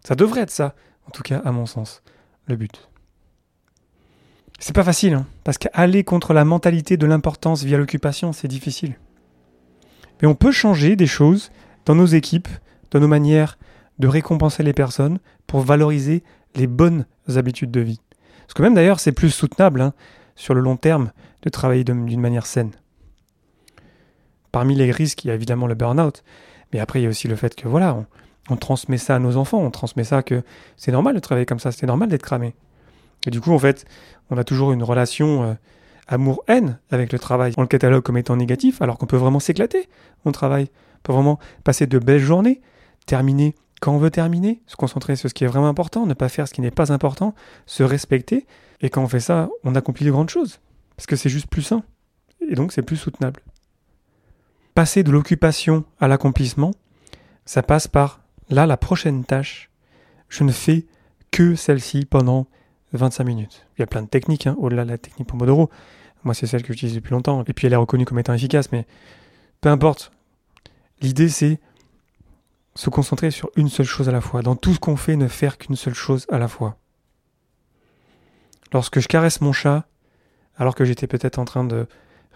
Ça 0.05 0.15
devrait 0.15 0.43
être 0.43 0.51
ça, 0.51 0.75
en 1.07 1.11
tout 1.11 1.23
cas 1.23 1.41
à 1.45 1.53
mon 1.53 1.67
sens, 1.67 2.03
le 2.47 2.57
but. 2.57 2.89
C'est 4.59 4.75
pas 4.75 4.85
facile, 4.85 5.15
hein, 5.15 5.27
parce 5.45 5.59
qu'aller 5.59 6.05
contre 6.05 6.33
la 6.33 6.45
mentalité 6.45 6.97
de 6.97 7.07
l'importance 7.07 7.63
via 7.63 7.77
l'occupation, 7.77 8.33
c'est 8.33 8.49
difficile. 8.49 8.97
Mais 10.21 10.29
on 10.29 10.35
peut 10.35 10.53
changer 10.53 10.97
des 10.97 11.07
choses 11.07 11.51
dans 11.85 11.95
nos 11.95 12.07
équipes, 12.07 12.49
de 12.91 12.99
nos 12.99 13.09
manières 13.09 13.59
de 13.99 14.09
récompenser 14.09 14.63
les 14.63 14.73
personnes 14.73 15.19
pour 15.47 15.61
valoriser 15.61 16.23
les 16.55 16.67
bonnes 16.67 17.07
habitudes 17.35 17.71
de 17.71 17.81
vie. 17.81 18.01
Parce 18.41 18.55
que 18.55 18.63
même 18.63 18.75
d'ailleurs, 18.75 19.01
c'est 19.01 19.13
plus 19.13 19.31
soutenable 19.31 19.81
hein, 19.81 19.93
sur 20.35 20.55
le 20.55 20.61
long 20.61 20.77
terme 20.77 21.13
de 21.47 21.51
travailler 21.51 21.85
d'une 21.85 22.21
manière 22.21 22.45
saine. 22.45 22.73
Parmi 24.53 24.75
les 24.75 24.91
risques, 24.91 25.25
il 25.25 25.29
y 25.29 25.31
a 25.31 25.35
évidemment 25.35 25.67
le 25.67 25.75
burn-out, 25.75 26.23
mais 26.73 26.81
après, 26.81 27.01
il 27.01 27.05
y 27.05 27.07
a 27.07 27.09
aussi 27.09 27.29
le 27.29 27.37
fait 27.37 27.55
que 27.55 27.69
voilà, 27.69 28.05
on, 28.51 28.57
transmet 28.57 28.99
ça 28.99 29.17
à 29.17 29.19
nos 29.19 29.37
enfants, 29.37 29.59
on 29.59 29.71
transmet 29.71 30.05
ça 30.05 30.23
que 30.23 30.43
c'est 30.77 30.93
normal 30.93 31.15
de 31.15 31.21
travailler 31.21 31.47
comme 31.47 31.61
ça, 31.61 31.73
c'est 31.73 31.87
normal 31.87 32.09
d'être 32.09 32.23
cramé. 32.23 32.55
Et 33.27 33.31
du 33.31 33.41
coup, 33.41 33.53
en 33.53 33.59
fait, 33.59 33.87
on 34.31 34.37
a 34.39 34.45
toujours 34.45 34.73
une 34.73 34.83
relation 34.83 35.45
euh, 35.45 35.55
amour-haine 36.09 36.79
avec 36.91 37.13
le 37.13 37.19
travail. 37.19 37.53
On 37.57 37.63
le 37.63 37.69
catalogue 37.69 38.03
comme 38.03 38.17
étant 38.17 38.37
négatif, 38.37 38.83
alors 38.83 38.99
qu'on 38.99 39.07
peut 39.07 39.17
vraiment 39.17 39.41
s'éclater 39.41 39.89
au 40.25 40.33
travail. 40.33 40.69
On 40.97 41.03
peut 41.05 41.13
vraiment 41.13 41.39
passer 41.65 41.87
de 41.87 41.99
belles 41.99 42.21
journées, 42.21 42.61
terminer 43.07 43.55
quand 43.81 43.93
on 43.93 43.99
veut 43.99 44.11
terminer, 44.11 44.63
se 44.67 44.75
concentrer 44.75 45.17
sur 45.17 45.29
ce 45.29 45.35
qui 45.35 45.45
est 45.45 45.47
vraiment 45.47 45.69
important, 45.69 46.07
ne 46.07 46.15
pas 46.15 46.29
faire 46.29 46.49
ce 46.49 46.55
qui 46.55 46.61
n'est 46.61 46.71
pas 46.71 46.93
important, 46.93 47.35
se 47.67 47.83
respecter. 47.83 48.47
Et 48.81 48.91
quand 48.91 49.03
on 49.03 49.09
fait 49.09 49.21
ça, 49.21 49.49
on 49.65 49.75
accomplit 49.75 50.07
de 50.07 50.11
grandes 50.11 50.31
choses. 50.31 50.61
Parce 50.97 51.07
que 51.07 51.17
c'est 51.17 51.29
juste 51.29 51.49
plus 51.49 51.63
sain. 51.63 51.83
Et 52.49 52.55
donc 52.55 52.73
c'est 52.73 52.83
plus 52.83 52.97
soutenable. 52.97 53.43
Passer 54.75 55.03
de 55.03 55.11
l'occupation 55.11 55.85
à 56.01 56.09
l'accomplissement, 56.09 56.73
ça 57.45 57.63
passe 57.63 57.89
par, 57.89 58.21
là, 58.51 58.67
la 58.67 58.77
prochaine 58.77 59.25
tâche. 59.25 59.71
Je 60.29 60.45
ne 60.45 60.53
fais 60.53 60.87
que 61.31 61.55
celle-ci 61.55 62.05
pendant 62.05 62.47
25 62.93 63.25
minutes. 63.25 63.67
Il 63.77 63.81
y 63.81 63.83
a 63.83 63.87
plein 63.87 64.03
de 64.03 64.09
techniques, 64.09 64.47
hein, 64.47 64.57
au-delà 64.59 64.85
de 64.85 64.91
la 64.91 64.99
technique 64.99 65.29
Pomodoro. 65.29 65.71
Moi, 66.25 66.35
c'est 66.35 66.47
celle 66.47 66.63
que 66.63 66.73
j'utilise 66.73 66.95
depuis 66.95 67.13
longtemps. 67.13 67.45
Et 67.47 67.53
puis, 67.53 67.67
elle 67.67 67.73
est 67.73 67.77
reconnue 67.77 68.05
comme 68.05 68.19
étant 68.19 68.35
efficace, 68.35 68.73
mais 68.73 68.87
peu 69.61 69.69
importe. 69.69 70.13
L'idée, 71.01 71.29
c'est 71.29 71.61
se 72.75 72.91
concentrer 72.91 73.31
sur 73.31 73.51
une 73.57 73.69
seule 73.69 73.87
chose 73.87 74.09
à 74.09 74.13
la 74.13 74.21
fois. 74.21 74.43
Dans 74.43 74.57
tout 74.57 74.75
ce 74.75 74.79
qu'on 74.79 74.97
fait, 74.97 75.17
ne 75.17 75.29
faire 75.29 75.59
qu'une 75.59 75.77
seule 75.77 75.95
chose 75.95 76.27
à 76.31 76.39
la 76.39 76.49
fois. 76.49 76.77
Lorsque 78.73 79.01
je 79.01 79.09
caresse 79.09 79.41
mon 79.41 79.53
chat, 79.53 79.87
alors 80.57 80.75
que 80.75 80.85
j'étais 80.85 81.07
peut-être 81.07 81.39
en 81.39 81.45
train 81.45 81.65
de 81.65 81.87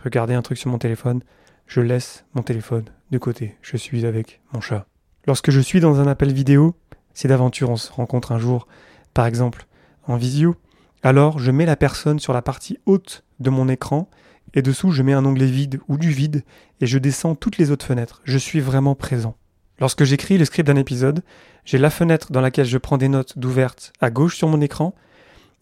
regarder 0.04 0.34
un 0.34 0.42
truc 0.42 0.58
sur 0.58 0.70
mon 0.70 0.78
téléphone, 0.78 1.22
je 1.66 1.80
laisse 1.80 2.24
mon 2.34 2.42
téléphone 2.42 2.84
de 3.10 3.18
côté. 3.18 3.56
Je 3.62 3.76
suis 3.76 4.06
avec 4.06 4.40
mon 4.52 4.60
chat. 4.60 4.86
Lorsque 5.26 5.50
je 5.50 5.60
suis 5.60 5.80
dans 5.80 6.00
un 6.00 6.06
appel 6.06 6.32
vidéo, 6.32 6.74
si 7.14 7.28
d'aventure 7.28 7.70
on 7.70 7.76
se 7.76 7.92
rencontre 7.92 8.32
un 8.32 8.38
jour, 8.38 8.66
par 9.14 9.26
exemple 9.26 9.66
en 10.06 10.16
visio, 10.16 10.56
alors 11.02 11.38
je 11.38 11.50
mets 11.50 11.66
la 11.66 11.76
personne 11.76 12.18
sur 12.18 12.32
la 12.32 12.42
partie 12.42 12.78
haute 12.86 13.24
de 13.38 13.50
mon 13.50 13.68
écran 13.68 14.08
et 14.54 14.62
dessous 14.62 14.90
je 14.90 15.02
mets 15.02 15.12
un 15.12 15.24
onglet 15.24 15.46
vide 15.46 15.80
ou 15.88 15.96
du 15.96 16.10
vide 16.10 16.42
et 16.80 16.86
je 16.86 16.98
descends 16.98 17.34
toutes 17.34 17.58
les 17.58 17.70
autres 17.70 17.86
fenêtres. 17.86 18.20
Je 18.24 18.38
suis 18.38 18.60
vraiment 18.60 18.94
présent. 18.94 19.36
Lorsque 19.78 20.04
j'écris 20.04 20.36
le 20.36 20.44
script 20.44 20.66
d'un 20.66 20.76
épisode, 20.76 21.22
j'ai 21.64 21.78
la 21.78 21.90
fenêtre 21.90 22.32
dans 22.32 22.40
laquelle 22.40 22.66
je 22.66 22.78
prends 22.78 22.98
des 22.98 23.08
notes 23.08 23.38
d'ouvertes 23.38 23.92
à 24.00 24.10
gauche 24.10 24.36
sur 24.36 24.48
mon 24.48 24.60
écran, 24.60 24.94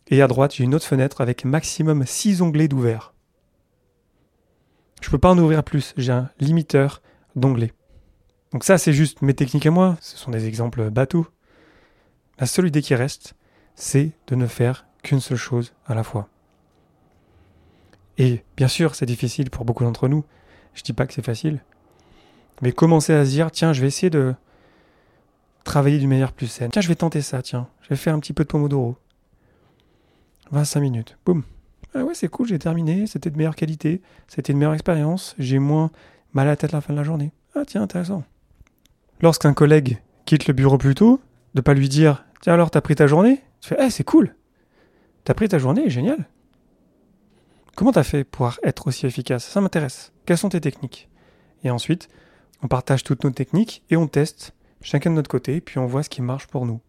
et 0.08 0.22
à 0.22 0.26
droite 0.26 0.54
j'ai 0.54 0.64
une 0.64 0.74
autre 0.74 0.86
fenêtre 0.86 1.20
avec 1.20 1.44
maximum 1.44 2.04
6 2.04 2.42
onglets 2.42 2.68
d'ouverts. 2.68 3.14
Je 5.00 5.08
ne 5.08 5.10
peux 5.12 5.18
pas 5.18 5.30
en 5.30 5.38
ouvrir 5.38 5.62
plus, 5.62 5.94
j'ai 5.96 6.12
un 6.12 6.30
limiteur 6.40 7.02
d'onglets. 7.36 7.72
Donc 8.52 8.64
ça 8.64 8.78
c'est 8.78 8.92
juste 8.92 9.22
mes 9.22 9.34
techniques 9.34 9.66
à 9.66 9.70
moi, 9.70 9.96
ce 10.00 10.16
sont 10.16 10.30
des 10.30 10.46
exemples 10.46 10.90
bateaux. 10.90 11.26
La 12.38 12.46
seule 12.46 12.68
idée 12.68 12.82
qui 12.82 12.94
reste, 12.94 13.34
c'est 13.74 14.12
de 14.26 14.34
ne 14.34 14.46
faire 14.46 14.86
qu'une 15.02 15.20
seule 15.20 15.36
chose 15.38 15.72
à 15.86 15.94
la 15.94 16.04
fois. 16.04 16.28
Et 18.18 18.44
bien 18.56 18.68
sûr, 18.68 18.94
c'est 18.94 19.06
difficile 19.06 19.50
pour 19.50 19.64
beaucoup 19.64 19.84
d'entre 19.84 20.08
nous. 20.08 20.24
Je 20.74 20.82
dis 20.82 20.92
pas 20.92 21.06
que 21.06 21.14
c'est 21.14 21.24
facile. 21.24 21.62
Mais 22.60 22.72
commencer 22.72 23.12
à 23.12 23.24
se 23.24 23.30
dire, 23.30 23.50
tiens, 23.50 23.72
je 23.72 23.80
vais 23.80 23.86
essayer 23.86 24.10
de 24.10 24.34
travailler 25.64 25.98
d'une 25.98 26.08
manière 26.08 26.32
plus 26.32 26.48
saine. 26.48 26.70
Tiens, 26.72 26.82
je 26.82 26.88
vais 26.88 26.96
tenter 26.96 27.22
ça, 27.22 27.42
tiens. 27.42 27.68
Je 27.82 27.90
vais 27.90 27.96
faire 27.96 28.14
un 28.14 28.18
petit 28.18 28.32
peu 28.32 28.42
de 28.42 28.48
Pomodoro. 28.48 28.96
25 30.52 30.80
minutes. 30.80 31.18
Boum. 31.24 31.42
Ah 31.94 32.04
ouais, 32.04 32.14
c'est 32.14 32.28
cool, 32.28 32.46
j'ai 32.48 32.58
terminé. 32.58 33.06
C'était 33.06 33.30
de 33.30 33.36
meilleure 33.36 33.56
qualité. 33.56 34.02
C'était 34.26 34.52
une 34.52 34.58
meilleure 34.58 34.74
expérience. 34.74 35.34
J'ai 35.38 35.58
moins 35.58 35.90
mal 36.32 36.46
à 36.46 36.50
la 36.50 36.56
tête 36.56 36.74
à 36.74 36.78
la 36.78 36.80
fin 36.80 36.92
de 36.92 36.98
la 36.98 37.04
journée. 37.04 37.32
Ah 37.54 37.62
tiens, 37.66 37.82
intéressant. 37.82 38.24
Lorsqu'un 39.20 39.54
collègue 39.54 39.98
quitte 40.26 40.46
le 40.46 40.54
bureau 40.54 40.78
plus 40.78 40.94
tôt, 40.94 41.20
de 41.54 41.60
pas 41.60 41.74
lui 41.74 41.88
dire, 41.88 42.24
tiens 42.40 42.54
alors, 42.54 42.70
t'as 42.70 42.80
pris 42.80 42.94
ta 42.94 43.06
journée? 43.06 43.42
Tu 43.60 43.70
fais, 43.70 43.76
eh, 43.80 43.90
c'est 43.90 44.04
cool. 44.04 44.34
T'as 45.24 45.34
pris 45.34 45.48
ta 45.48 45.58
journée, 45.58 45.90
génial. 45.90 46.26
Comment 47.74 47.92
t'as 47.92 48.02
fait 48.02 48.24
pour 48.24 48.52
être 48.62 48.86
aussi 48.88 49.06
efficace? 49.06 49.44
Ça 49.44 49.60
m'intéresse. 49.60 50.12
Quelles 50.26 50.38
sont 50.38 50.48
tes 50.48 50.60
techniques? 50.60 51.08
Et 51.64 51.70
ensuite, 51.70 52.08
on 52.62 52.68
partage 52.68 53.04
toutes 53.04 53.24
nos 53.24 53.30
techniques 53.30 53.82
et 53.90 53.96
on 53.96 54.06
teste 54.06 54.52
chacun 54.80 55.10
de 55.10 55.16
notre 55.16 55.30
côté, 55.30 55.60
puis 55.60 55.78
on 55.78 55.86
voit 55.86 56.02
ce 56.02 56.08
qui 56.08 56.22
marche 56.22 56.46
pour 56.46 56.66
nous. 56.66 56.80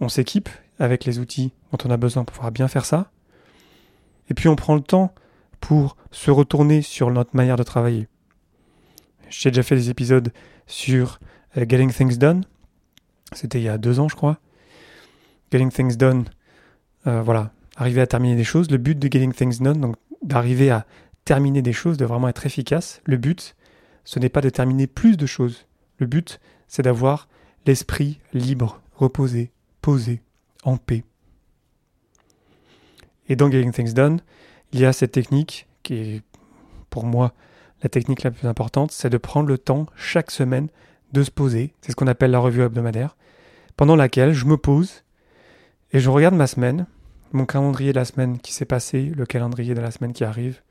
On 0.00 0.08
s'équipe 0.08 0.48
avec 0.82 1.04
les 1.04 1.20
outils 1.20 1.52
dont 1.70 1.78
on 1.84 1.90
a 1.90 1.96
besoin 1.96 2.24
pour 2.24 2.34
pouvoir 2.34 2.50
bien 2.52 2.66
faire 2.66 2.84
ça. 2.84 3.10
Et 4.28 4.34
puis 4.34 4.48
on 4.48 4.56
prend 4.56 4.74
le 4.74 4.80
temps 4.80 5.14
pour 5.60 5.96
se 6.10 6.30
retourner 6.30 6.82
sur 6.82 7.10
notre 7.10 7.36
manière 7.36 7.56
de 7.56 7.62
travailler. 7.62 8.08
J'ai 9.30 9.50
déjà 9.50 9.62
fait 9.62 9.76
des 9.76 9.90
épisodes 9.90 10.32
sur 10.66 11.20
euh, 11.56 11.64
Getting 11.68 11.92
Things 11.92 12.18
Done. 12.18 12.44
C'était 13.32 13.60
il 13.60 13.64
y 13.64 13.68
a 13.68 13.78
deux 13.78 14.00
ans, 14.00 14.08
je 14.08 14.16
crois. 14.16 14.38
Getting 15.52 15.70
Things 15.70 15.96
Done, 15.96 16.24
euh, 17.06 17.22
voilà, 17.22 17.52
arriver 17.76 18.00
à 18.00 18.06
terminer 18.08 18.34
des 18.34 18.44
choses. 18.44 18.70
Le 18.70 18.78
but 18.78 18.98
de 18.98 19.04
Getting 19.04 19.32
Things 19.32 19.60
Done, 19.60 19.80
donc 19.80 19.96
d'arriver 20.22 20.70
à 20.70 20.84
terminer 21.24 21.62
des 21.62 21.72
choses, 21.72 21.96
de 21.96 22.04
vraiment 22.04 22.28
être 22.28 22.44
efficace. 22.44 23.00
Le 23.04 23.16
but, 23.16 23.54
ce 24.04 24.18
n'est 24.18 24.28
pas 24.28 24.40
de 24.40 24.50
terminer 24.50 24.88
plus 24.88 25.16
de 25.16 25.26
choses. 25.26 25.66
Le 25.98 26.06
but, 26.06 26.40
c'est 26.66 26.82
d'avoir 26.82 27.28
l'esprit 27.66 28.18
libre, 28.34 28.80
reposé, 28.96 29.52
posé, 29.80 30.22
en 30.62 30.76
paix. 30.76 31.04
Et 33.28 33.36
dans 33.36 33.50
Getting 33.50 33.72
Things 33.72 33.94
Done, 33.94 34.20
il 34.72 34.80
y 34.80 34.84
a 34.84 34.92
cette 34.92 35.12
technique 35.12 35.66
qui 35.82 35.94
est 35.94 36.22
pour 36.90 37.04
moi 37.04 37.32
la 37.82 37.88
technique 37.88 38.22
la 38.22 38.30
plus 38.30 38.46
importante, 38.46 38.92
c'est 38.92 39.10
de 39.10 39.18
prendre 39.18 39.48
le 39.48 39.58
temps 39.58 39.86
chaque 39.96 40.30
semaine 40.30 40.68
de 41.12 41.22
se 41.22 41.30
poser. 41.30 41.74
C'est 41.80 41.92
ce 41.92 41.96
qu'on 41.96 42.06
appelle 42.06 42.30
la 42.30 42.38
revue 42.38 42.62
hebdomadaire, 42.62 43.16
pendant 43.76 43.96
laquelle 43.96 44.32
je 44.32 44.46
me 44.46 44.56
pose 44.56 45.02
et 45.92 45.98
je 45.98 46.08
regarde 46.08 46.34
ma 46.34 46.46
semaine, 46.46 46.86
mon 47.32 47.44
calendrier 47.44 47.92
de 47.92 47.98
la 47.98 48.04
semaine 48.04 48.38
qui 48.38 48.52
s'est 48.52 48.64
passé, 48.64 49.12
le 49.14 49.26
calendrier 49.26 49.74
de 49.74 49.80
la 49.80 49.90
semaine 49.90 50.12
qui 50.12 50.24
arrive, 50.24 50.62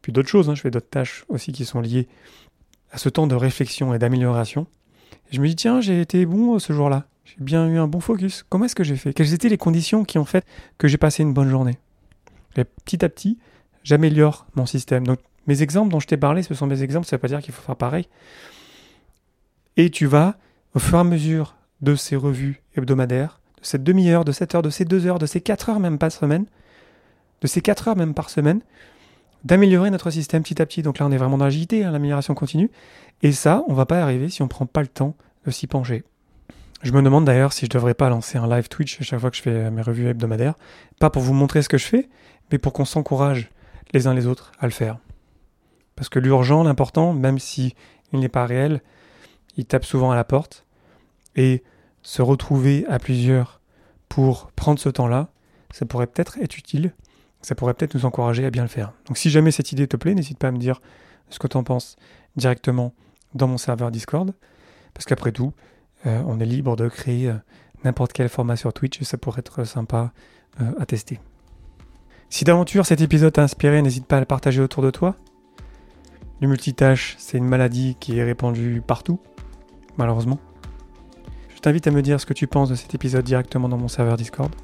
puis 0.00 0.12
d'autres 0.12 0.28
choses. 0.28 0.48
Hein, 0.48 0.54
je 0.54 0.60
fais 0.60 0.70
d'autres 0.70 0.88
tâches 0.88 1.24
aussi 1.28 1.52
qui 1.52 1.64
sont 1.64 1.80
liées 1.80 2.08
à 2.92 2.98
ce 2.98 3.08
temps 3.08 3.26
de 3.26 3.34
réflexion 3.34 3.92
et 3.92 3.98
d'amélioration. 3.98 4.66
Je 5.30 5.40
me 5.40 5.48
dis, 5.48 5.56
tiens, 5.56 5.80
j'ai 5.80 6.00
été 6.00 6.24
bon 6.26 6.56
euh, 6.56 6.58
ce 6.58 6.72
jour-là. 6.72 7.06
J'ai 7.38 7.44
bien 7.44 7.68
eu 7.68 7.78
un 7.78 7.86
bon 7.86 8.00
focus. 8.00 8.44
Comment 8.48 8.64
est-ce 8.64 8.74
que 8.74 8.84
j'ai 8.84 8.96
fait? 8.96 9.12
Quelles 9.12 9.34
étaient 9.34 9.48
les 9.48 9.58
conditions 9.58 10.04
qui 10.04 10.18
ont 10.18 10.24
fait 10.24 10.44
que 10.78 10.88
j'ai 10.88 10.98
passé 10.98 11.22
une 11.22 11.32
bonne 11.32 11.48
journée? 11.48 11.78
Et 12.56 12.64
petit 12.64 13.04
à 13.04 13.08
petit, 13.08 13.38
j'améliore 13.84 14.46
mon 14.54 14.66
système. 14.66 15.06
Donc, 15.06 15.18
mes 15.46 15.62
exemples 15.62 15.90
dont 15.90 16.00
je 16.00 16.06
t'ai 16.06 16.16
parlé, 16.16 16.42
ce 16.42 16.54
sont 16.54 16.66
mes 16.66 16.82
exemples, 16.82 17.06
ça 17.06 17.16
ne 17.16 17.18
veut 17.18 17.22
pas 17.22 17.28
dire 17.28 17.40
qu'il 17.40 17.54
faut 17.54 17.62
faire 17.62 17.76
pareil. 17.76 18.08
Et 19.76 19.90
tu 19.90 20.06
vas, 20.06 20.36
au 20.74 20.78
fur 20.78 20.98
et 20.98 21.00
à 21.00 21.04
mesure 21.04 21.56
de 21.80 21.94
ces 21.94 22.16
revues 22.16 22.62
hebdomadaires, 22.76 23.40
de 23.60 23.64
cette 23.64 23.84
demi-heure, 23.84 24.24
de 24.24 24.32
cette 24.32 24.54
heure, 24.54 24.62
de 24.62 24.70
ces 24.70 24.84
deux 24.84 25.06
heures, 25.06 25.18
de 25.18 25.26
ces 25.26 25.40
quatre 25.40 25.68
heures 25.70 25.80
même 25.80 25.98
par 25.98 26.12
semaine, 26.12 26.46
de 27.40 27.46
ces 27.46 27.60
quatre 27.60 27.88
heures 27.88 27.96
même 27.96 28.14
par 28.14 28.30
semaine, 28.30 28.60
d'améliorer 29.44 29.90
notre 29.90 30.10
système 30.10 30.42
petit 30.42 30.60
à 30.60 30.66
petit. 30.66 30.82
Donc 30.82 30.98
là, 30.98 31.06
on 31.06 31.12
est 31.12 31.16
vraiment 31.16 31.38
dans 31.38 31.44
l'agilité, 31.44 31.84
hein, 31.84 31.92
l'amélioration 31.92 32.34
continue. 32.34 32.70
Et 33.22 33.32
ça, 33.32 33.64
on 33.68 33.74
va 33.74 33.86
pas 33.86 34.02
arriver 34.02 34.28
si 34.28 34.42
on 34.42 34.48
prend 34.48 34.66
pas 34.66 34.82
le 34.82 34.88
temps 34.88 35.14
de 35.46 35.50
s'y 35.50 35.66
pencher. 35.66 36.04
Je 36.82 36.92
me 36.92 37.02
demande 37.02 37.24
d'ailleurs 37.24 37.52
si 37.52 37.66
je 37.66 37.70
devrais 37.70 37.94
pas 37.94 38.08
lancer 38.08 38.38
un 38.38 38.48
live 38.48 38.68
Twitch 38.68 39.00
à 39.00 39.04
chaque 39.04 39.20
fois 39.20 39.30
que 39.30 39.36
je 39.36 39.42
fais 39.42 39.70
mes 39.70 39.82
revues 39.82 40.08
hebdomadaires. 40.08 40.54
Pas 40.98 41.10
pour 41.10 41.22
vous 41.22 41.34
montrer 41.34 41.62
ce 41.62 41.68
que 41.68 41.78
je 41.78 41.86
fais, 41.86 42.08
mais 42.50 42.58
pour 42.58 42.72
qu'on 42.72 42.84
s'encourage 42.84 43.50
les 43.92 44.06
uns 44.06 44.14
les 44.14 44.26
autres 44.26 44.52
à 44.58 44.66
le 44.66 44.72
faire. 44.72 44.98
Parce 45.96 46.08
que 46.08 46.18
l'urgent, 46.18 46.62
l'important, 46.62 47.12
même 47.12 47.38
si 47.38 47.74
il 48.12 48.20
n'est 48.20 48.28
pas 48.28 48.46
réel, 48.46 48.80
il 49.56 49.66
tape 49.66 49.84
souvent 49.84 50.10
à 50.10 50.16
la 50.16 50.24
porte. 50.24 50.64
Et 51.36 51.62
se 52.02 52.22
retrouver 52.22 52.86
à 52.88 52.98
plusieurs 52.98 53.60
pour 54.08 54.50
prendre 54.52 54.80
ce 54.80 54.88
temps-là, 54.88 55.28
ça 55.70 55.86
pourrait 55.86 56.06
peut-être 56.06 56.38
être 56.38 56.56
utile 56.56 56.92
ça 57.42 57.54
pourrait 57.54 57.74
peut-être 57.74 57.94
nous 57.94 58.04
encourager 58.04 58.44
à 58.44 58.50
bien 58.50 58.62
le 58.62 58.68
faire. 58.68 58.92
Donc 59.06 59.18
si 59.18 59.30
jamais 59.30 59.50
cette 59.50 59.72
idée 59.72 59.86
te 59.86 59.96
plaît, 59.96 60.14
n'hésite 60.14 60.38
pas 60.38 60.48
à 60.48 60.52
me 60.52 60.58
dire 60.58 60.80
ce 61.30 61.38
que 61.38 61.46
tu 61.46 61.56
en 61.56 61.64
penses 61.64 61.96
directement 62.36 62.92
dans 63.34 63.48
mon 63.48 63.58
serveur 63.58 63.90
Discord, 63.90 64.32
parce 64.94 65.06
qu'après 65.06 65.32
tout, 65.32 65.52
euh, 66.06 66.22
on 66.26 66.40
est 66.40 66.46
libre 66.46 66.76
de 66.76 66.88
créer 66.88 67.28
euh, 67.28 67.34
n'importe 67.84 68.12
quel 68.12 68.28
format 68.28 68.56
sur 68.56 68.72
Twitch 68.72 69.02
ça 69.02 69.18
pourrait 69.18 69.40
être 69.40 69.64
sympa 69.64 70.12
euh, 70.60 70.72
à 70.78 70.86
tester. 70.86 71.20
Si 72.28 72.44
d'aventure 72.44 72.86
cet 72.86 73.00
épisode 73.00 73.32
t'a 73.32 73.42
inspiré, 73.42 73.82
n'hésite 73.82 74.06
pas 74.06 74.16
à 74.16 74.20
le 74.20 74.26
partager 74.26 74.60
autour 74.60 74.82
de 74.82 74.90
toi. 74.90 75.16
Le 76.40 76.48
multitâche, 76.48 77.16
c'est 77.18 77.38
une 77.38 77.44
maladie 77.44 77.96
qui 78.00 78.18
est 78.18 78.24
répandue 78.24 78.82
partout, 78.86 79.20
malheureusement. 79.98 80.38
Je 81.54 81.60
t'invite 81.60 81.86
à 81.86 81.90
me 81.90 82.00
dire 82.00 82.18
ce 82.20 82.24
que 82.24 82.32
tu 82.32 82.46
penses 82.46 82.70
de 82.70 82.74
cet 82.74 82.94
épisode 82.94 83.24
directement 83.24 83.68
dans 83.68 83.76
mon 83.76 83.88
serveur 83.88 84.16
Discord. 84.16 84.54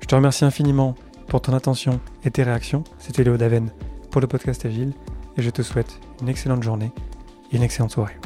Je 0.00 0.06
te 0.06 0.14
remercie 0.14 0.44
infiniment 0.44 0.94
pour 1.26 1.42
ton 1.42 1.52
attention 1.52 2.00
et 2.24 2.30
tes 2.30 2.42
réactions. 2.42 2.84
C'était 2.98 3.24
Léo 3.24 3.36
Daven 3.36 3.70
pour 4.10 4.20
le 4.20 4.26
podcast 4.26 4.64
Agile 4.64 4.94
et 5.36 5.42
je 5.42 5.50
te 5.50 5.60
souhaite 5.60 6.00
une 6.22 6.28
excellente 6.28 6.62
journée 6.62 6.92
et 7.52 7.56
une 7.56 7.62
excellente 7.62 7.90
soirée. 7.90 8.16